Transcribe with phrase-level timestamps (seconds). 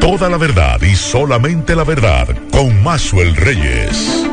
[0.00, 4.26] toda la verdad y solamente la verdad con Maxwell Reyes.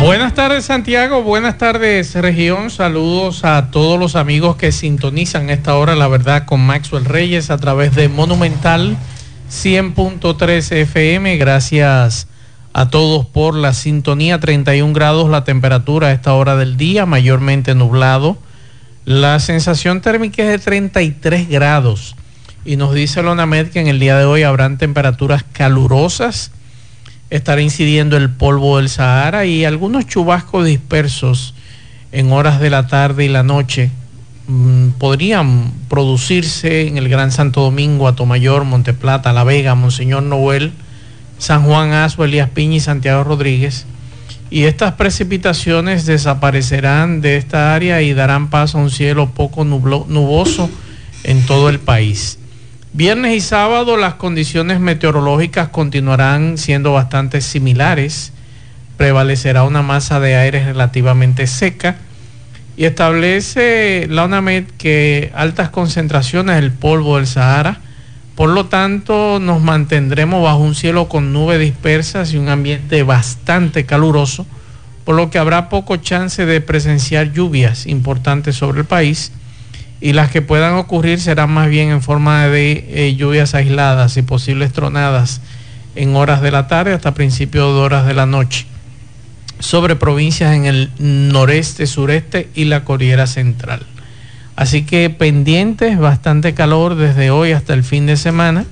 [0.00, 5.96] Buenas tardes Santiago, buenas tardes región, saludos a todos los amigos que sintonizan esta hora,
[5.96, 8.98] la verdad, con Maxwell Reyes a través de Monumental
[9.50, 11.36] 100.3 FM.
[11.38, 12.29] Gracias
[12.72, 14.40] a todos por la sintonía.
[14.40, 18.38] 31 grados la temperatura a esta hora del día, mayormente nublado.
[19.04, 22.16] La sensación térmica es de 33 grados.
[22.64, 26.52] Y nos dice Lonamed que en el día de hoy habrán temperaturas calurosas.
[27.30, 31.54] Estará incidiendo el polvo del Sahara y algunos chubascos dispersos
[32.12, 33.90] en horas de la tarde y la noche
[34.50, 40.72] Mm, podrían producirse en el Gran Santo Domingo, Atomayor, Monteplata, La Vega, Monseñor Noel,
[41.40, 43.86] San Juan Asua, Elías Piña y Santiago Rodríguez.
[44.50, 50.70] Y estas precipitaciones desaparecerán de esta área y darán paso a un cielo poco nuboso
[51.24, 52.38] en todo el país.
[52.92, 58.32] Viernes y sábado las condiciones meteorológicas continuarán siendo bastante similares.
[58.96, 61.96] Prevalecerá una masa de aire relativamente seca
[62.76, 67.80] y establece la UNAMED que altas concentraciones del polvo del Sahara,
[68.40, 73.84] por lo tanto nos mantendremos bajo un cielo con nubes dispersas y un ambiente bastante
[73.84, 74.46] caluroso,
[75.04, 79.32] por lo que habrá poco chance de presenciar lluvias importantes sobre el país
[80.00, 84.22] y las que puedan ocurrir serán más bien en forma de eh, lluvias aisladas y
[84.22, 85.42] posibles tronadas
[85.94, 88.64] en horas de la tarde hasta principios de horas de la noche
[89.58, 93.84] sobre provincias en el noreste, sureste y la Cordillera Central.
[94.60, 98.66] Así que pendientes, bastante calor desde hoy hasta el fin de semana.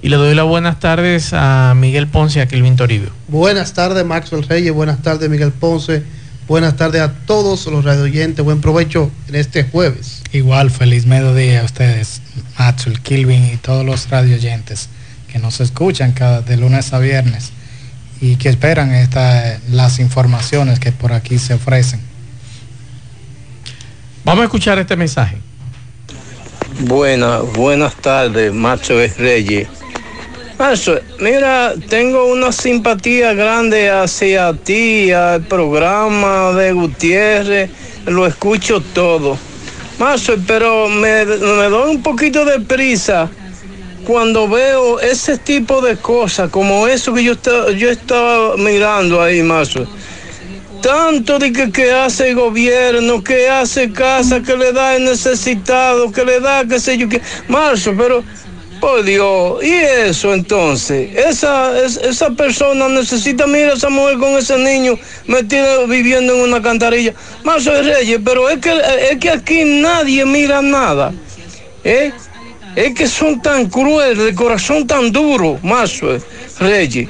[0.00, 3.10] Y le doy las buenas tardes a Miguel Ponce y a Kelvin Toribio.
[3.28, 4.72] Buenas tardes, Maxwell Reyes.
[4.72, 6.04] Buenas tardes, Miguel Ponce.
[6.48, 8.42] Buenas tardes a todos los radioyentes.
[8.42, 10.22] Buen provecho en este jueves.
[10.32, 12.22] Igual, feliz mediodía a ustedes,
[12.58, 14.88] Maxwell, Kelvin y todos los radioyentes
[15.30, 17.52] que nos escuchan cada de lunes a viernes
[18.22, 22.00] y que esperan esta, las informaciones que por aquí se ofrecen.
[24.26, 25.36] Vamos a escuchar este mensaje.
[26.80, 29.68] Buenas, buenas tardes, Macho Reyes.
[30.58, 37.70] Macho, mira, tengo una simpatía grande hacia ti, al programa de Gutiérrez,
[38.06, 39.38] lo escucho todo.
[40.00, 43.30] Macho, pero me, doy un poquito de prisa
[44.04, 49.44] cuando veo ese tipo de cosas, como eso que yo, estaba, yo estaba mirando ahí,
[49.44, 49.86] Mazo,
[50.82, 56.24] tanto de que, hace el gobierno, que hace casa, que le da el necesitado, que
[56.24, 58.22] le da qué sé yo qué, Marzo, pero
[58.80, 64.98] por Dios, y eso entonces, esa, esa persona necesita, mira esa mujer con ese niño
[65.26, 68.78] metido viviendo en una cantarilla, Marzo de Reyes, pero es que,
[69.10, 71.14] es que aquí nadie mira nada,
[71.84, 72.12] ¿eh?
[72.76, 76.18] es que son tan crueles, de corazón tan duro, Mazo,
[76.60, 77.08] Reyes.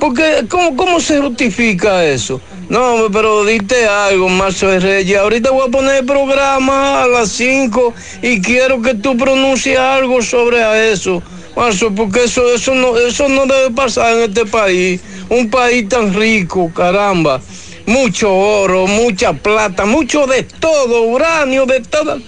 [0.00, 2.40] Porque, ¿cómo, ¿cómo se justifica eso?
[2.70, 5.18] No, pero dite algo, Mazo Reyes.
[5.18, 7.92] Ahorita voy a poner el programa a las 5
[8.22, 11.20] y quiero que tú pronuncies algo sobre eso.
[11.56, 15.00] Mazo, porque eso, eso, no, eso no debe pasar en este país.
[15.28, 17.40] Un país tan rico, caramba.
[17.86, 22.20] Mucho oro, mucha plata, mucho de todo, uranio, de todo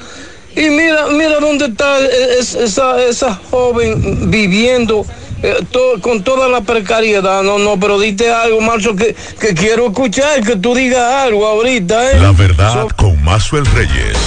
[0.55, 1.99] y mira, mira dónde está
[2.39, 5.07] esa, esa joven viviendo
[5.43, 5.67] eh,
[6.01, 7.43] con toda la precariedad.
[7.43, 12.13] No, no, pero dite algo, Marzo, que, que quiero escuchar, que tú digas algo ahorita.
[12.13, 12.21] ¿eh?
[12.21, 14.19] La verdad con con el Reyes.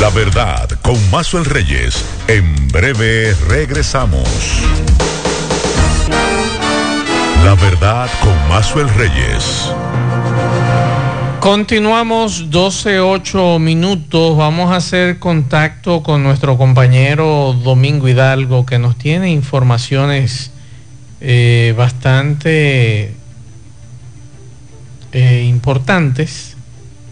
[0.00, 0.96] La verdad con
[1.38, 2.04] el Reyes.
[2.26, 4.28] En breve regresamos.
[7.44, 9.72] La verdad con el Reyes.
[11.42, 13.00] Continuamos 12,
[13.58, 14.36] minutos.
[14.36, 20.52] Vamos a hacer contacto con nuestro compañero Domingo Hidalgo que nos tiene informaciones
[21.20, 23.16] eh, bastante
[25.10, 26.56] eh, importantes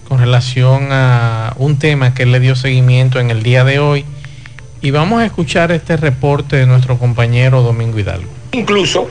[0.09, 4.05] con relación a un tema que le dio seguimiento en el día de hoy.
[4.81, 8.31] Y vamos a escuchar este reporte de nuestro compañero Domingo Hidalgo.
[8.53, 9.09] Incluso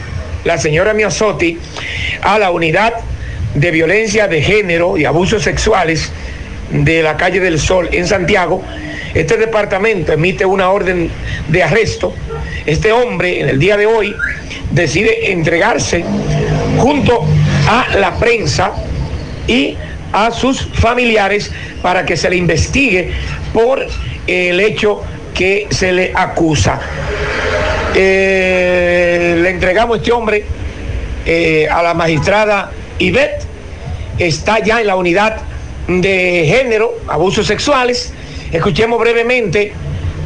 [0.44, 1.58] la señora Miosotti
[2.22, 2.94] a la unidad
[3.56, 6.12] de violencia de género y abusos sexuales
[6.72, 8.64] de la calle del Sol en Santiago
[9.14, 11.10] este departamento emite una orden
[11.48, 12.14] de arresto.
[12.66, 14.16] Este hombre en el día de hoy
[14.72, 16.04] decide entregarse
[16.78, 17.26] junto
[17.68, 18.72] a la prensa
[19.48, 19.78] y
[20.14, 21.52] a sus familiares
[21.82, 23.12] para que se le investigue
[23.54, 23.86] por
[24.28, 25.02] el hecho
[25.34, 26.80] que se le acusa.
[27.96, 30.46] Eh, le entregamos este hombre
[31.26, 33.44] eh, a la magistrada Ivette,
[34.20, 35.38] está ya en la unidad
[35.88, 38.14] de género, abusos sexuales,
[38.52, 39.74] Escuchemos brevemente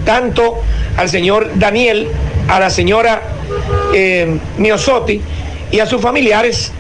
[0.06, 0.62] tanto
[0.98, 2.08] al señor Daniel,
[2.48, 3.22] a la señora
[3.94, 5.22] eh, Miosotti
[5.72, 6.72] y a sus familiares.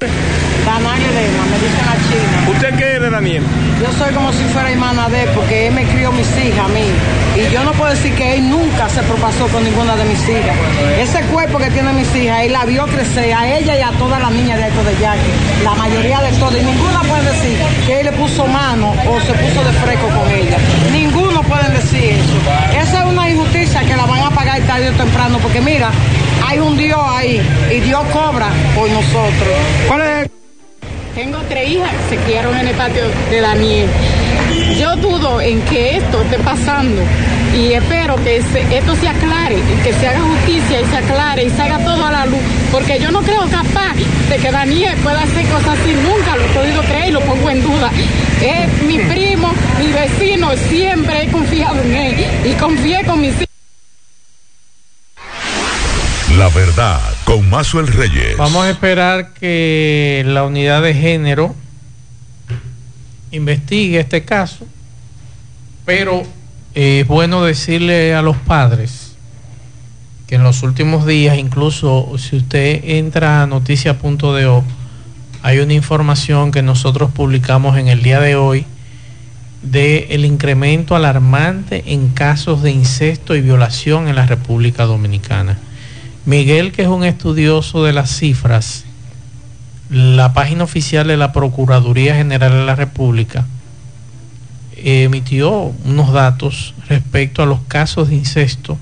[0.00, 2.50] Daniel me dicen a China.
[2.50, 3.42] ¿Usted qué es de Daniel?
[3.80, 6.68] Yo soy como si fuera hermana de él porque él me crió mis hijas a
[6.68, 6.84] mí.
[7.34, 10.54] Y yo no puedo decir que él nunca se propasó con ninguna de mis hijas.
[10.98, 14.20] Ese cuerpo que tiene mis hijas, él la vio crecer a ella y a todas
[14.20, 15.30] las niñas de esto de Yaque.
[15.64, 16.60] La mayoría de todas.
[16.60, 17.56] Y ninguna puede decir
[17.86, 20.58] que él le puso mano o se puso de fresco con ella.
[20.92, 22.78] Ninguno puede decir eso.
[22.78, 25.90] Esa es una injusticia que la van a pagar tarde o temprano porque mira,
[26.46, 27.40] hay un Dios ahí
[27.70, 29.56] y Dios cobra por nosotros.
[29.88, 30.39] ¿Cuál es
[31.20, 33.90] tengo tres hijas que se criaron en el patio de Daniel.
[34.78, 37.02] Yo dudo en que esto esté pasando
[37.54, 41.60] y espero que esto se aclare, que se haga justicia y se aclare y se
[41.60, 42.40] haga todo a la luz,
[42.72, 43.96] porque yo no creo capaz
[44.30, 47.50] de que Daniel pueda hacer cosas así, nunca lo he podido creer y lo pongo
[47.50, 47.90] en duda.
[48.40, 53.46] Es mi primo, mi vecino, siempre he confiado en él y confié con mis hijos.
[56.38, 57.00] La verdad,
[58.36, 61.54] Vamos a esperar que la unidad de género
[63.30, 64.66] investigue este caso,
[65.84, 66.24] pero
[66.74, 69.12] es bueno decirle a los padres
[70.26, 74.64] que en los últimos días, incluso si usted entra a noticia.do,
[75.42, 78.66] hay una información que nosotros publicamos en el día de hoy
[79.62, 85.58] de el incremento alarmante en casos de incesto y violación en la República Dominicana.
[86.26, 88.84] Miguel, que es un estudioso de las cifras,
[89.90, 93.46] la página oficial de la Procuraduría General de la República
[94.82, 98.78] emitió unos datos respecto a los casos de incesto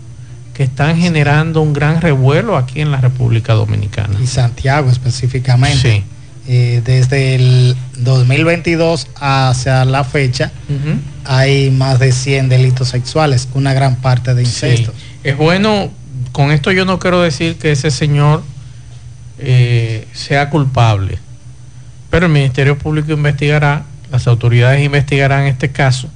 [0.54, 4.18] que están generando un gran revuelo aquí en la República Dominicana.
[4.20, 5.92] Y Santiago específicamente.
[5.96, 6.04] Sí.
[6.50, 10.50] Eh, desde el 2022 hacia la fecha
[11.24, 14.94] hay más de 100 delitos sexuales, una gran parte de incestos.
[15.22, 15.90] Es bueno
[16.32, 18.42] con esto yo no quiero decir que ese señor
[19.38, 21.18] eh, sea culpable,
[22.10, 26.08] pero el Ministerio Público investigará, las autoridades investigarán este caso.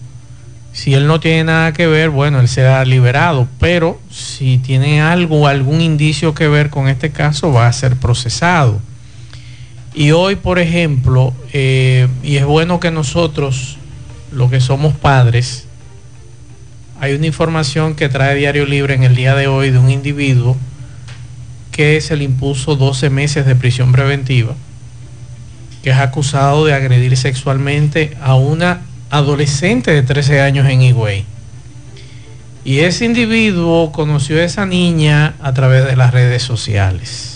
[0.73, 5.47] Si él no tiene nada que ver, bueno, él será liberado, pero si tiene algo,
[5.47, 8.81] algún indicio que ver con este caso, va a ser procesado.
[9.95, 13.77] Y hoy, por ejemplo, eh, y es bueno que nosotros,
[14.33, 15.67] los que somos padres,
[17.03, 20.57] hay una información que trae Diario Libre en el día de hoy de un individuo
[21.73, 24.55] que se le impuso 12 meses de prisión preventiva,
[25.83, 31.25] que es acusado de agredir sexualmente a una adolescente de 13 años en Higüey.
[32.65, 37.32] Y ese individuo conoció a esa niña a través de las redes sociales.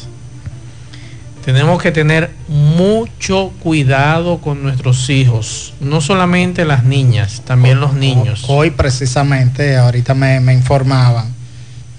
[1.46, 8.44] Tenemos que tener mucho cuidado con nuestros hijos, no solamente las niñas, también los niños.
[8.48, 11.26] Hoy precisamente, ahorita me, me informaban,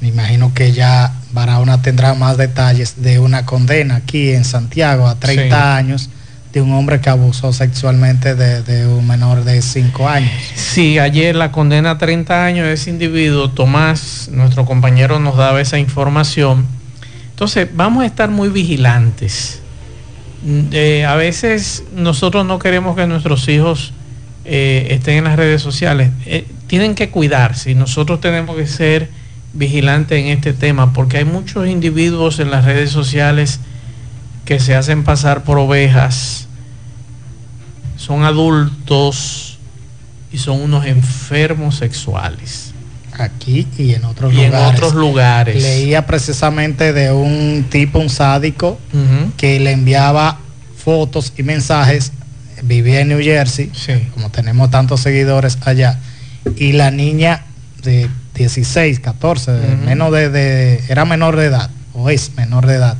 [0.01, 5.15] me imagino que ya Barahona tendrá más detalles de una condena aquí en Santiago a
[5.15, 5.61] 30 Sí.
[5.77, 6.09] años
[6.51, 10.31] de un hombre que abusó sexualmente de, de un menor de 5 años.
[10.55, 15.61] Sí, ayer la condena a 30 años de ese individuo, Tomás, nuestro compañero nos daba
[15.61, 16.65] esa información.
[17.37, 19.61] Entonces, vamos a estar muy vigilantes.
[20.41, 23.93] Mm, eh, a veces nosotros no queremos que nuestros hijos
[24.43, 26.09] eh, estén en las redes sociales.
[26.25, 29.11] Eh, tienen que cuidarse y nosotros tenemos que ser
[29.53, 33.59] vigilantes en este tema porque hay muchos individuos en las redes sociales
[34.43, 36.47] que se hacen pasar por ovejas,
[37.97, 39.59] son adultos
[40.31, 42.66] y son unos enfermos sexuales.
[43.17, 44.75] Aquí y en otros Y en lugares.
[44.75, 45.61] otros lugares.
[45.63, 48.79] Leía precisamente de un tipo, un sádico,
[49.37, 50.39] que le enviaba
[50.75, 52.11] fotos y mensajes,
[52.63, 53.93] vivía en New Jersey, Sí.
[54.13, 55.99] como tenemos tantos seguidores allá,
[56.57, 57.43] y la niña
[57.83, 59.85] de 16, 14, de Ujú.
[59.85, 62.97] menos de, de- era menor de edad, o es menor de edad,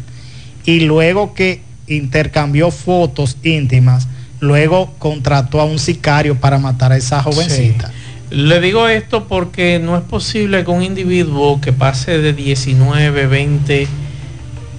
[0.65, 4.07] y luego que intercambió fotos íntimas,
[4.39, 7.87] luego contrató a un sicario para matar a esa jovencita.
[7.87, 7.93] Sí.
[8.29, 13.87] Le digo esto porque no es posible que un individuo que pase de 19, 20,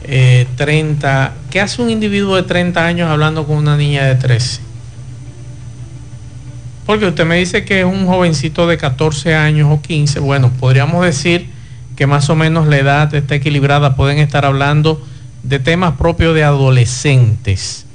[0.04, 4.60] eh, 30, ¿qué hace un individuo de 30 años hablando con una niña de 13?
[6.84, 11.02] Porque usted me dice que es un jovencito de 14 años o 15, bueno, podríamos
[11.02, 11.48] decir
[11.96, 15.02] que más o menos la edad está equilibrada, pueden estar hablando
[15.42, 17.86] de temas propios de adolescentes.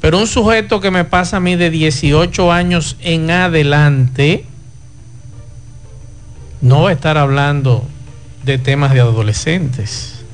[0.00, 4.46] Pero un sujeto que me pasa a mí de 18 años en adelante
[6.62, 7.86] no va a estar hablando
[8.44, 10.24] de temas de adolescentes.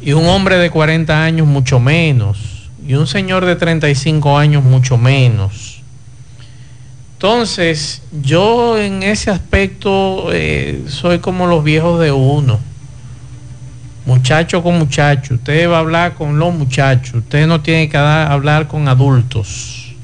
[0.00, 2.68] Y un hombre de 40 años mucho menos.
[2.86, 5.82] Y un señor de 35 años mucho menos.
[7.14, 12.60] Entonces, yo en ese aspecto eh, soy como los viejos de uno
[14.06, 18.68] muchacho con muchacho, usted va a hablar con los muchachos, usted no tiene que hablar
[18.68, 19.94] con adultos.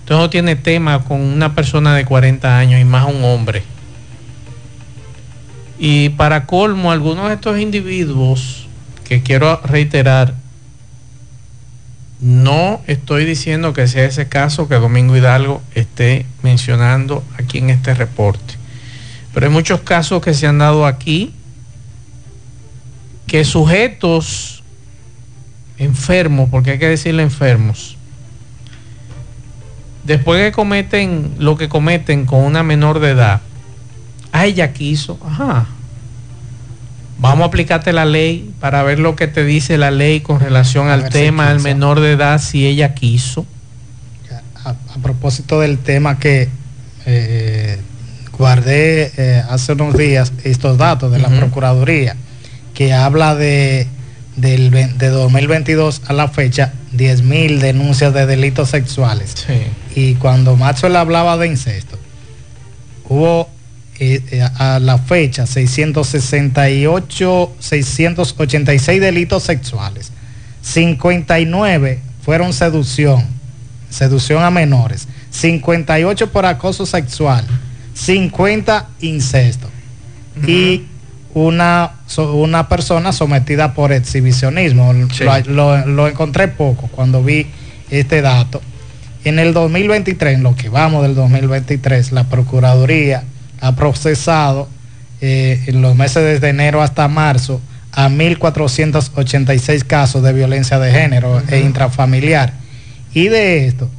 [0.00, 3.62] Usted no tiene tema con una persona de 40 años y más un hombre.
[5.78, 8.66] Y para colmo, algunos de estos individuos,
[9.04, 10.34] que quiero reiterar,
[12.20, 17.94] no estoy diciendo que sea ese caso que Domingo Hidalgo esté mencionando aquí en este
[17.94, 18.54] reporte.
[19.32, 21.32] Pero hay muchos casos que se han dado aquí
[23.30, 24.64] que sujetos
[25.78, 27.96] enfermos, porque hay que decirle enfermos,
[30.02, 33.40] después que cometen lo que cometen con una menor de edad,
[34.32, 35.66] ah, ella quiso, ajá,
[37.20, 40.88] vamos a aplicarte la ley para ver lo que te dice la ley con relación
[40.88, 43.46] A al tema del menor de edad, si ella quiso.
[44.64, 46.48] a, a propósito del tema que
[47.06, 47.78] eh,
[48.36, 51.28] guardé eh, hace unos días estos datos de la.
[51.28, 52.16] Procuraduría,
[52.80, 53.86] que habla de,
[54.36, 59.34] del, de 2022 a la fecha, 10.000 denuncias de delitos sexuales.
[59.46, 60.00] Sí.
[60.00, 61.98] Y cuando Maxwell hablaba de incesto,
[63.06, 63.50] hubo
[63.98, 70.10] eh, eh, a la fecha 668, 686 delitos sexuales.
[70.62, 73.26] 59 fueron seducción,
[73.90, 75.06] seducción a menores.
[75.28, 77.44] 58 por acoso sexual.
[77.92, 79.68] 50 incesto.
[80.46, 80.86] Y
[81.34, 81.92] una,
[82.34, 84.92] una persona sometida por exhibicionismo.
[85.12, 85.24] Sí.
[85.24, 87.46] Lo, lo- lo encontré poco cuando vi
[87.90, 88.60] este dato.
[89.24, 93.22] En el 2023, en lo que vamos del 2023, la Procuraduría
[93.60, 94.68] ha procesado
[95.20, 97.60] eh, en los meses desde enero hasta marzo
[97.92, 102.54] a 1.486 casos de violencia de género e intrafamiliar.
[103.12, 103.90] Y de esto,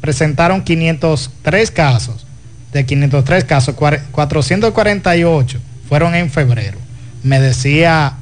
[0.00, 2.26] presentaron 503 casos.
[2.72, 6.78] De 503 casos, cuare- 448 fueron en febrero.
[7.22, 8.14] Me decía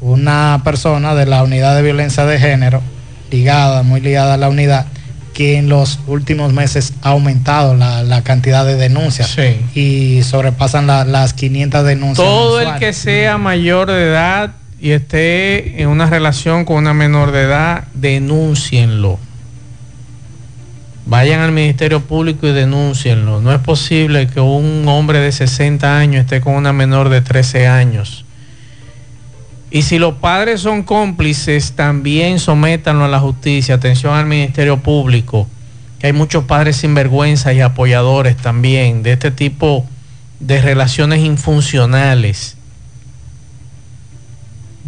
[0.00, 2.82] una persona de la unidad de violencia de género,
[3.30, 4.86] ligada, muy ligada a la unidad,
[5.34, 9.60] que en los últimos meses ha aumentado la, la cantidad de denuncias Sí.
[9.78, 12.26] y sobrepasan la- las 500 denuncias.
[12.26, 17.30] Todo el que sea mayor de edad y esté en una relación con una menor
[17.32, 19.18] de edad, denúncienlo.
[21.06, 23.40] Vayan al Ministerio Público y denúncienlo.
[23.40, 27.66] No es posible que un hombre de 60 años esté con una menor de 13
[27.66, 28.24] años.
[29.70, 33.76] Y si los padres son cómplices, también sométanlo a la justicia.
[33.76, 35.48] Atención al Ministerio Público,
[35.98, 39.86] que hay muchos padres sinvergüenza y apoyadores también de este tipo
[40.40, 42.56] de relaciones infuncionales.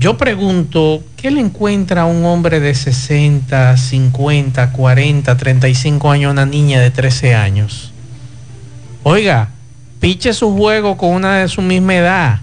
[0.03, 6.33] Yo pregunto, ¿qué le encuentra a un hombre de 60, 50, 40, 35 años a
[6.33, 7.93] una niña de 13 años?
[9.05, 9.51] Oiga,
[10.01, 12.41] piche su juego con una de su misma edad.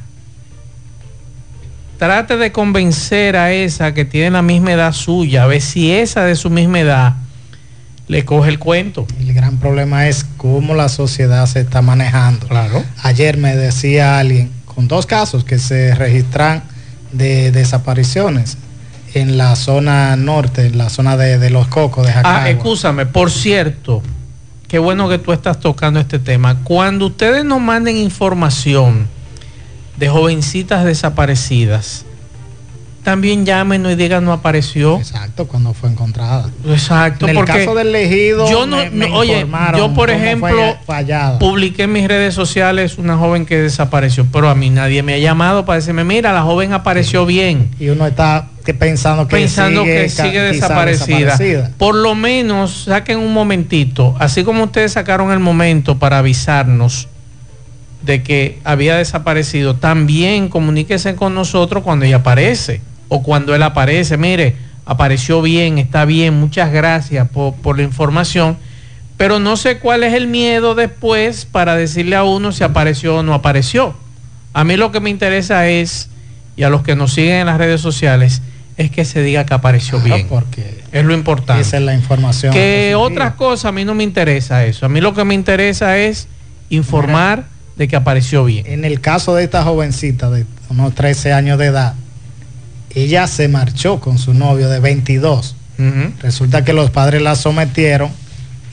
[1.97, 6.23] Trate de convencer a esa que tiene la misma edad suya, a ver si esa
[6.23, 7.15] de su misma edad
[8.07, 9.05] le coge el cuento.
[9.19, 12.47] El gran problema es cómo la sociedad se está manejando.
[12.47, 12.85] Claro.
[13.03, 16.63] Ayer me decía alguien, con dos casos que se registran
[17.11, 18.57] de desapariciones
[19.13, 22.43] en la zona norte, en la zona de, de Los Cocos, de Jacagua.
[22.43, 24.03] Ah, escúchame, por cierto,
[24.67, 26.63] qué bueno que tú estás tocando este tema.
[26.63, 29.07] Cuando ustedes nos manden información
[29.97, 32.05] de jovencitas desaparecidas,
[33.09, 34.97] también llámenos y digan no apareció.
[34.97, 36.47] Exacto, cuando fue encontrada.
[36.67, 40.77] Exacto, En el porque caso del elegido, yo no, me- oye, yo por ejemplo
[41.39, 45.17] publiqué en mis redes sociales una joven que desapareció, pero a mí nadie me ha
[45.17, 47.71] llamado para decirme, mira, la joven apareció bien.
[47.79, 51.17] Y uno está que pensando que pensando sigue, que sigue desaparecida.
[51.17, 51.71] desaparecida.
[51.79, 57.07] Por lo menos saquen un momentito, así como ustedes sacaron el momento para avisarnos
[58.03, 64.15] de que había desaparecido, también comuníquese con nosotros cuando ella aparece o cuando él aparece.
[64.17, 68.57] Mire, apareció bien, está bien, muchas gracias por, por la información,
[69.17, 73.23] pero no sé cuál es el miedo después para decirle a uno si apareció o
[73.23, 73.93] no apareció.
[74.53, 76.09] A mí lo que me interesa es,
[76.55, 78.41] y a los que nos siguen en las redes sociales,
[78.77, 80.27] es que se diga que apareció Claro, bien.
[80.29, 81.61] porque Es lo importante.
[81.61, 82.53] esa es la información.
[82.53, 84.85] Que otras cosas a mí no me interesa eso.
[84.85, 86.27] A mí lo que me interesa es
[86.69, 87.43] informar
[87.75, 88.65] de que apareció bien.
[88.67, 91.93] En el caso de esta jovencita de unos 13 años de edad,
[92.95, 95.55] ella se marchó con su novio de 22.
[95.77, 96.13] Ujú.
[96.21, 98.11] Resulta que los padres la sometieron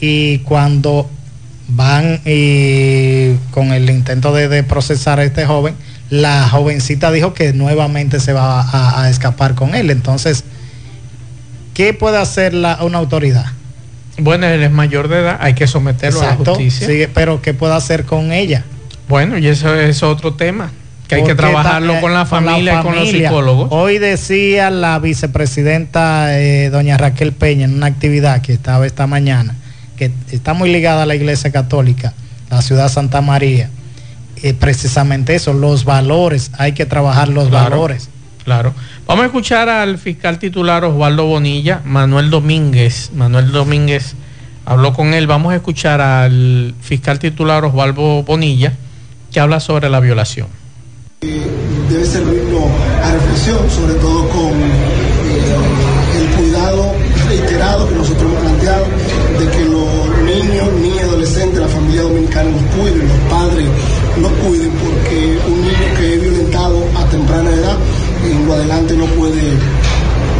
[0.00, 1.08] y cuando
[1.68, 5.74] van y con el intento de, de procesar a este joven,
[6.10, 9.90] la jovencita dijo que nuevamente se va a, a escapar con él.
[9.90, 10.44] Entonces,
[11.74, 13.46] ¿qué puede hacer la, una autoridad?
[14.18, 16.86] Bueno, él es mayor de edad, hay que someterlo a la justicia.
[16.86, 18.64] sí, pero ¿qué puede hacer con ella?
[19.08, 20.72] Bueno, y eso es otro tema,
[21.08, 23.68] que hay que trabajarlo ta- con la eh, familia y con los psicólogos.
[23.70, 29.54] Hoy decía la vicepresidenta eh, doña Raquel Peña en una actividad que estaba esta mañana,
[29.96, 32.12] que está muy ligada a la Iglesia Católica,
[32.50, 33.70] la ciudad Santa María,
[34.42, 37.70] eh, precisamente eso, los valores, hay que trabajar los Claro.
[37.70, 38.10] valores.
[38.44, 38.74] Claro.
[39.06, 43.10] Vamos a escuchar al fiscal titular Osvaldo Bonilla, Manuel Domínguez.
[43.12, 44.14] Manuel Domínguez
[44.64, 45.26] habló con él.
[45.26, 48.72] Vamos a escuchar al fiscal titular Osvaldo Bonilla,
[49.32, 50.46] que habla sobre la violación.
[51.90, 52.64] Debe servirnos
[53.02, 56.92] a reflexión, sobre todo con eh, el cuidado
[57.28, 58.84] reiterado que nosotros hemos planteado
[59.38, 59.86] de que los
[60.24, 63.66] niños, niñas, adolescentes, la familia dominicana nos cuiden, los padres
[64.20, 67.76] nos cuiden, porque un niño que es violentado a temprana edad,
[68.24, 69.52] en lo adelante no puede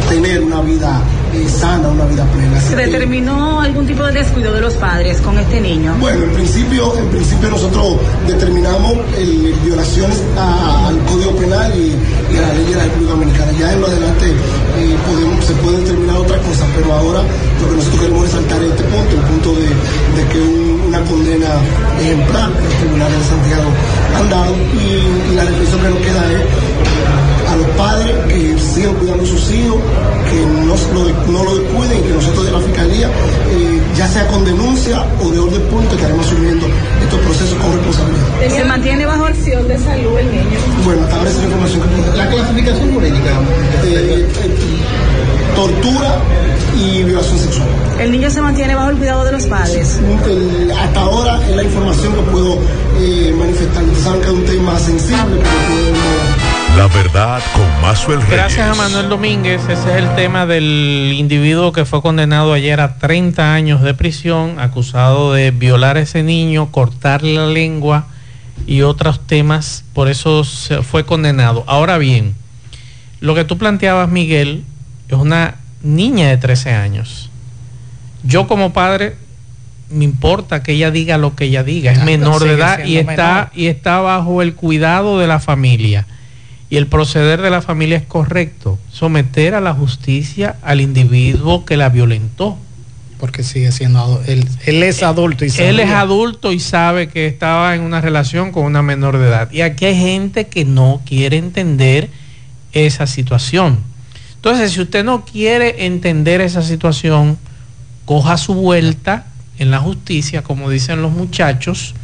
[0.09, 1.01] tener una vida
[1.33, 2.59] eh, sana, una vida plena.
[2.61, 5.95] ¿Se determinó algún tipo de descuido de los padres con este niño?
[5.99, 11.93] bueno, en principio, en principio nosotros determinamos eh, violaciones a- al Código Penal y,
[12.33, 13.51] y a la ley de la República Dominicana.
[13.59, 17.21] Ya en lo adelante eh, podemos, se puede determinar otra cosa, pero ahora
[17.61, 21.01] lo que nosotros queremos resaltar es este punto, el punto de, de que un- una
[21.01, 21.49] condena
[21.99, 23.69] ejemplar los tribunales de Santiago
[24.15, 26.41] han dado y, y la reflexión que nos queda es
[27.57, 29.77] los padres que sigan cuidando a sus hijos,
[30.29, 34.43] que no, lo, no lo descuiden, que nosotros de la Fiscalía, eh, ya sea con
[34.45, 36.65] denuncia o de orden público, estaremos asumiendo
[37.03, 38.57] estos procesos con responsabilidad.
[38.57, 40.59] ¿Se mantiene bajo acción de salud el niño?
[40.85, 42.17] Bueno, hasta ahora es la información que.
[42.17, 43.31] La clasificación jurídica,
[43.85, 44.27] eh,
[45.55, 46.19] tortura
[46.77, 47.67] y violación sexual.
[47.99, 49.97] ¿El niño se mantiene bajo el cuidado de los padres?
[50.27, 52.57] El- hasta ahora es la información que puedo
[52.99, 53.83] eh, manifestar.
[54.03, 56.46] Saben que es un tema sensible, pero podemos...
[56.77, 58.35] La verdad con Mazuel Reyes.
[58.35, 59.63] Gracias a Manuel Domínguez.
[59.63, 64.59] Ese es el tema del individuo que fue condenado ayer a 30 años de prisión,
[64.59, 68.05] acusado de violar a ese niño, cortarle la lengua
[68.67, 69.85] y otros temas.
[69.93, 71.63] Por eso se fue condenado.
[71.65, 72.35] Ahora bien,
[73.21, 74.63] lo que tú planteabas, Miguel,
[75.09, 77.31] es una niña de 13 años.
[78.21, 79.15] Yo como padre
[79.89, 83.33] me importa que ella diga lo que ella diga, es menor de edad y está
[83.33, 83.49] menor.
[83.55, 86.05] y está bajo el cuidado de la familia.
[86.69, 91.77] Y el proceder de la familia es correcto, someter a la justicia al individuo que
[91.77, 92.57] la violentó.
[93.19, 97.73] Porque sigue siendo él, él es adulto y Él es adulto y sabe que estaba
[97.73, 99.51] en una relación con una menor de edad.
[99.51, 102.09] Y aquí hay gente que no quiere entender
[102.73, 103.79] esa situación.
[104.35, 107.39] Entonces, si usted no quiere entender esa situación,
[108.05, 109.25] coja su vuelta
[109.57, 111.95] en la justicia, como dicen los muchachos,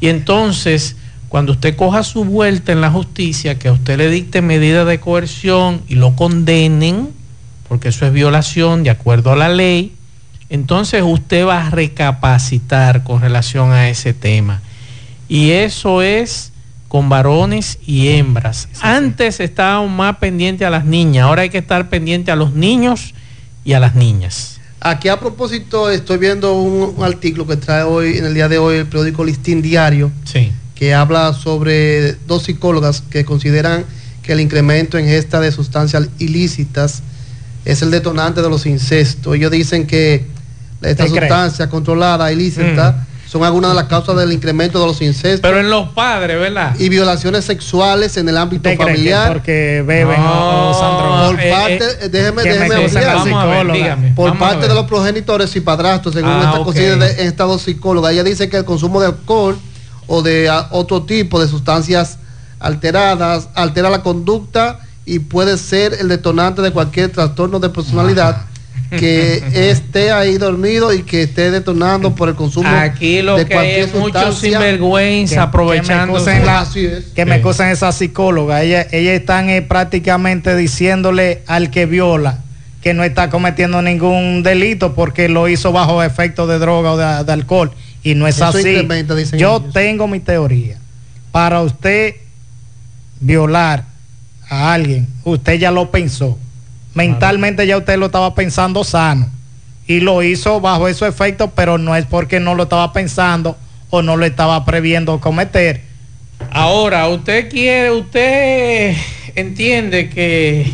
[0.00, 0.96] y entonces
[1.28, 5.00] cuando usted coja su vuelta en la justicia, que a usted le dicte medidas de
[5.00, 7.08] coerción y lo condenen,
[7.68, 9.92] porque eso es violación de acuerdo a la ley,
[10.48, 14.62] entonces usted va a recapacitar con relación a ese tema.
[15.28, 16.52] Y eso es
[16.86, 18.68] con varones y hembras.
[18.80, 23.12] Antes estábamos más pendientes a las niñas, ahora hay que estar pendiente a los niños
[23.64, 24.60] y a las niñas.
[24.78, 28.58] Aquí a propósito estoy viendo un, un artículo que trae hoy, en el día de
[28.58, 30.52] hoy, el periódico Listín Diario, Sí.
[30.76, 33.84] Que habla sobre dos psicólogas que consideran
[34.22, 37.02] que el incremento en gesta de sustancias ilícitas
[37.64, 39.34] es el detonante de los incestos.
[39.34, 40.26] Ellos dicen que
[40.82, 42.94] estas sustancias controladas, ilícitas,
[43.26, 45.40] son algunas de las causas del incremento de los incestos.
[45.40, 46.76] Pero en los padres, ¿verdad?
[46.78, 49.32] Y violaciones sexuales en el ámbito ¿Usted cree que familiar.
[49.32, 51.30] porque beben o- o?
[51.32, 52.88] Por Eh, parte, eh, eh, déjeme, déjeme.
[53.72, 54.68] Dígame, Por vamos a parte ver.
[54.68, 58.12] de los progenitores y padrastros, según Ah, esta de estas dos psicólogas.
[58.12, 59.58] Ella dice que el consumo de alcohol
[60.06, 62.18] o de otro tipo de sustancias
[62.58, 68.46] alteradas altera la conducta y puede ser el detonante de cualquier trastorno de personalidad
[68.90, 73.56] que esté ahí dormido y que esté detonando por el consumo Aquí lo de que
[73.56, 74.50] hay es mucho sustancia.
[74.50, 76.14] sinvergüenza aprovechando.
[76.24, 77.04] que me es.
[77.06, 78.62] que me esa psicóloga.
[78.62, 82.38] Ella, ella están eh, prácticamente diciéndole al que viola
[82.80, 87.24] que no está cometiendo ningún delito porque lo hizo bajo efecto de droga o de,
[87.24, 87.72] de alcohol.
[88.06, 88.86] Y no es Eso así.
[89.36, 89.72] Yo ellos.
[89.72, 90.78] tengo mi teoría.
[91.32, 92.14] Para usted
[93.18, 93.84] violar
[94.48, 96.38] a alguien, usted ya lo pensó.
[96.94, 99.28] Mentalmente ya usted lo estaba pensando sano.
[99.88, 103.56] Y lo hizo bajo esos efectos, pero no es porque no lo estaba pensando
[103.90, 105.80] o no lo estaba previendo cometer.
[106.52, 108.94] Ahora, usted quiere, usted
[109.34, 110.64] entiende que,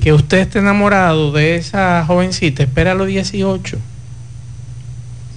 [0.00, 3.78] que usted esté enamorado de esa jovencita, espera a los 18.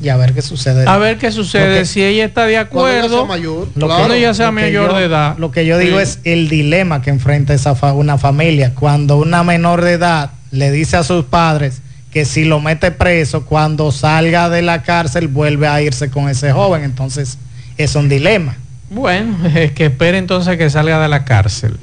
[0.02, 0.86] Y a ver qué sucede.
[0.88, 3.20] A ver qué sucede, que- si ella está de acuerdo.
[3.20, 3.96] sea mayor, Lo claro.
[4.02, 5.36] Cuando ella sea Lo mayor yo- de edad.
[5.38, 6.04] Lo que yo digo Sí.
[6.04, 8.74] es el dilema que enfrenta esa fa- una familia.
[8.76, 11.82] Cuando una menor de edad le dice a sus padres
[12.12, 16.52] que si lo mete preso, cuando salga de la cárcel vuelve a irse con ese
[16.52, 16.84] joven.
[16.84, 17.38] Entonces
[17.78, 18.56] es un dilema.
[18.92, 21.76] Bueno, es que espere entonces que salga de la cárcel.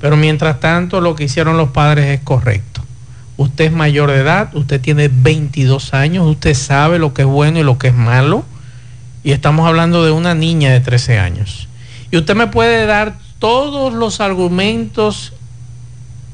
[0.00, 2.79] Pero mientras tanto, lo que hicieron los padres es correcto.
[3.40, 7.58] Usted es mayor de edad, usted tiene 22 años, usted sabe lo que es bueno
[7.58, 8.44] y lo que es malo.
[9.24, 11.66] Y estamos hablando de una niña de 13 años.
[12.10, 15.32] Y usted me puede dar todos los argumentos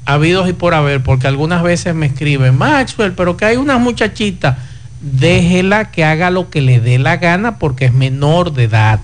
[0.05, 4.59] habidos y por haber, porque algunas veces me escriben, Maxwell, pero que hay una muchachita,
[5.01, 8.99] déjela que haga lo que le dé la gana porque es menor de edad.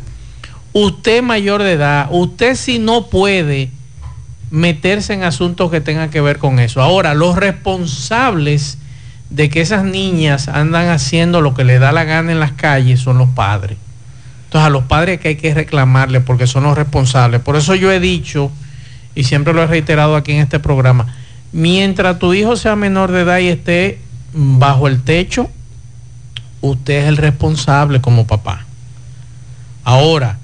[0.73, 3.71] Usted mayor de edad, usted si no puede
[4.53, 6.83] meterse en asuntos que tengan que ver con eso.
[6.83, 8.77] Ahora, los responsables
[9.31, 13.01] de que esas niñas andan haciendo lo que le da la gana en las calles
[13.01, 13.79] son los padres.
[14.45, 17.41] Entonces a los padres que hay que reclamarle porque son los responsables.
[17.41, 18.53] Por eso yo he dicho,
[19.15, 21.17] y siempre lo he reiterado aquí en este programa,
[21.53, 24.01] mientras tu hijo sea menor de edad y esté
[24.35, 25.49] bajo el techo,
[26.61, 28.67] usted es el responsable como papá.
[29.83, 30.39] Ahora,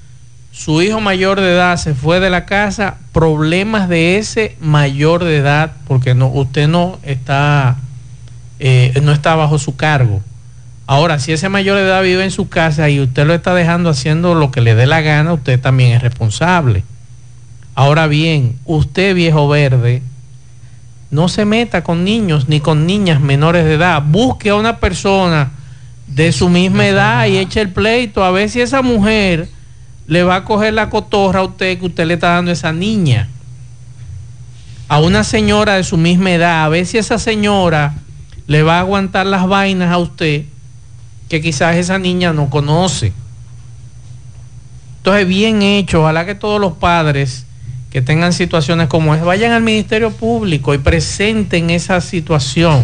[0.59, 5.37] su hijo mayor de edad se fue de la casa, problemas de ese mayor de
[5.37, 7.77] edad, porque no, usted no está,
[8.59, 10.21] eh, no está bajo su cargo.
[10.85, 13.89] Ahora, si ese mayor de edad vive en su casa y usted lo está dejando
[13.89, 16.83] haciendo lo que le dé la gana, usted también es responsable.
[17.73, 20.03] Ahora bien, usted viejo verde,
[21.09, 24.03] no se meta con niños ni con niñas menores de edad.
[24.05, 25.51] Busque a una persona
[26.07, 29.47] de su misma edad y eche el pleito a ver si esa mujer
[30.09, 32.73] le va a coger la cotorra a usted que usted le está dando a esa
[32.73, 33.29] niña.
[34.87, 37.93] A una señora de su misma edad, a ver si esa señora
[38.47, 40.45] le va a aguantar las vainas a usted
[41.29, 43.13] que quizás esa niña no conoce.
[44.97, 47.45] Entonces, bien hecho, ojalá que todos los padres
[47.91, 52.83] que tengan situaciones como esa vayan al Ministerio Público y presenten esa situación.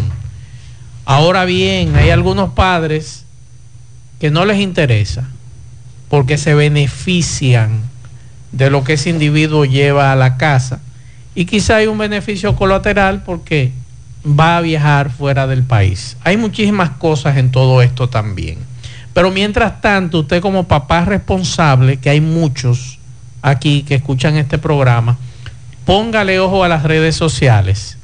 [1.04, 3.24] Ahora bien, hay algunos padres
[4.20, 5.28] que no les interesa
[6.08, 7.82] porque se benefician
[8.52, 10.80] de lo que ese individuo lleva a la casa
[11.34, 13.72] y quizá hay un beneficio colateral porque
[14.26, 16.16] va a viajar fuera del país.
[16.24, 18.58] Hay muchísimas cosas en todo esto también.
[19.12, 22.98] Pero mientras tanto, usted como papá responsable, que hay muchos
[23.42, 25.16] aquí que escuchan este programa,
[25.84, 27.96] póngale ojo a las redes sociales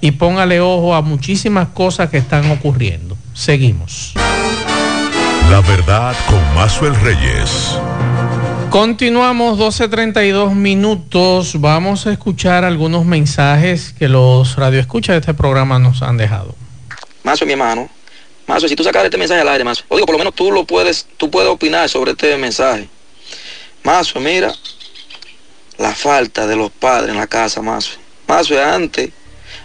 [0.00, 3.16] y póngale ojo a muchísimas cosas que están ocurriendo.
[3.34, 4.14] Seguimos.
[5.50, 7.78] La verdad con Mazuel Reyes.
[8.68, 11.58] Continuamos 12.32 minutos.
[11.58, 16.54] Vamos a escuchar algunos mensajes que los radioescuchas de este programa nos han dejado.
[17.22, 17.88] Mazo, mi hermano.
[18.46, 20.52] Mazo, si tú sacas este mensaje al aire, Mazo, o digo, por lo menos tú
[20.52, 22.86] lo puedes, tú puedes opinar sobre este mensaje.
[23.84, 24.52] Mazo, mira,
[25.78, 27.98] la falta de los padres en la casa, más.
[28.26, 29.10] Más antes,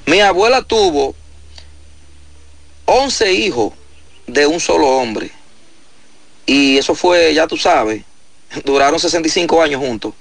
[0.06, 1.14] mi abuela tuvo
[2.86, 3.74] 11 hijos
[4.28, 5.43] de un solo hombre.
[6.46, 8.04] Y eso fue, ya tú sabes,
[8.66, 10.14] duraron 65 años juntos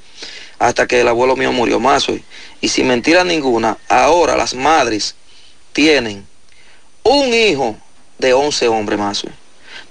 [0.58, 2.22] hasta que el abuelo mío murió más hoy.
[2.60, 5.16] Y sin mentira ninguna, ahora las madres
[5.72, 6.24] tienen
[7.02, 7.76] un hijo
[8.18, 9.32] de 11 hombres más hoy.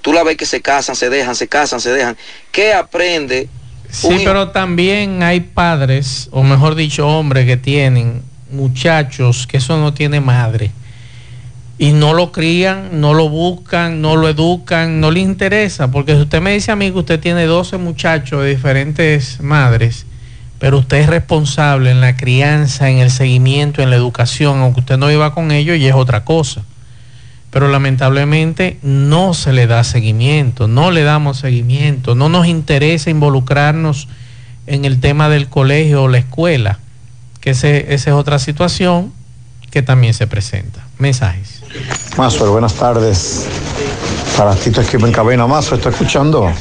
[0.02, 2.17] Tú la ves que se casan, se dejan, se casan, se dejan.
[2.52, 3.50] ¿Qué aprende?
[3.89, 9.94] Sí, pero también hay padres, o mejor dicho, hombres que tienen muchachos que eso no
[9.94, 10.72] tiene madre.
[11.82, 15.89] Y no lo crían, no lo buscan, no lo educan, no le interesa.
[15.89, 20.06] Porque si usted me dice a mí que usted tiene 12 muchachos de diferentes madres,
[20.60, 24.98] pero usted es responsable en la crianza, en el seguimiento, en la educación, aunque usted
[24.98, 26.62] no iba con ellos, y es otra cosa
[27.52, 34.08] pero lamentablemente no se le da seguimiento, no le damos seguimiento, no nos interesa involucrarnos
[34.67, 36.80] en el tema del colegio o la escuela,
[37.41, 39.12] que esa es otra situación
[39.70, 40.82] que también se presenta.
[40.98, 41.61] Mensajes.
[42.18, 43.48] Mazo, buenas tardes.
[44.38, 46.52] Para ti, tu equipo en cabina, Mazo, estoy escuchando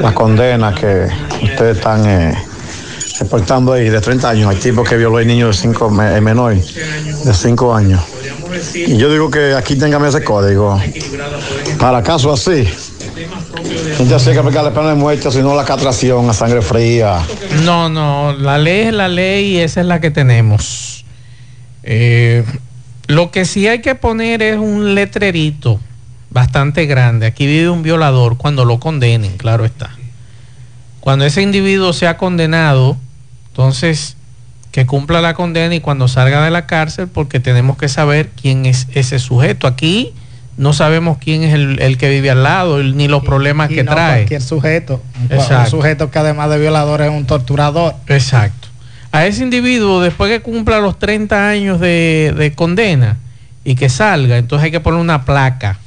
[0.00, 1.08] la condena que
[1.42, 2.34] ustedes están eh,
[3.20, 4.50] reportando ahí de 30 años.
[4.50, 8.02] Hay tipo que violó a niño de 5 menor, de 5 años.
[8.74, 10.80] Y yo digo que aquí tengame ese código.
[11.78, 12.68] Para casos así,
[14.08, 17.20] no sé que aplicarle pena de muerte, sino la castración a sangre fría.
[17.64, 21.04] No, no, la ley es la ley y esa es la que tenemos.
[21.82, 22.44] Eh,
[23.06, 25.80] lo que sí hay que poner es un letrerito
[26.30, 27.26] bastante grande.
[27.26, 29.90] Aquí vive un violador cuando lo condenen, claro está.
[31.00, 32.96] Cuando ese individuo sea condenado,
[33.48, 34.16] entonces
[34.72, 38.66] que cumpla la condena y cuando salga de la cárcel, porque tenemos que saber quién
[38.66, 39.68] es ese sujeto.
[39.68, 40.12] Aquí
[40.56, 44.22] no sabemos quién es el, que vive al lado, ni los problemas que trae.
[44.22, 45.00] Cualquier sujeto.
[45.30, 47.94] Un sujeto que además de violador es un torturador.
[48.08, 48.63] Exacto.
[49.14, 53.16] A ese individuo, después que cumpla los 30 años de, de condena
[53.62, 55.78] y que salga, entonces hay que poner una placa.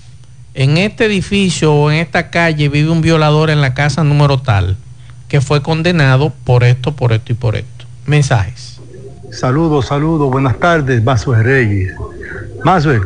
[0.54, 4.78] En este edificio o en esta calle vive un violador en la casa número tal,
[5.28, 7.84] que fue condenado por esto, por esto y por esto.
[8.06, 8.80] Mensajes.
[9.30, 11.96] Saludos, saludos, buenas tardes, Mazue Reyes.
[12.64, 13.02] Mazue,